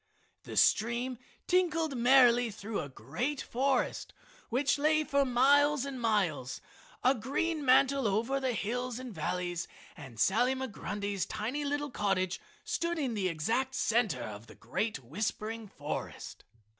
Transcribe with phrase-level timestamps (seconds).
[0.45, 4.15] The stream tinkled merrily through a great forest
[4.49, 6.59] which lay for miles and miles,
[7.03, 12.97] a green mantle over the hills and valleys, and Sally Migrundy's tiny little cottage stood
[12.97, 16.45] in the exact center of the great whispering forest.